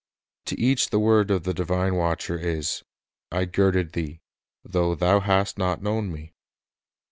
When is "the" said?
0.89-0.97, 1.43-1.53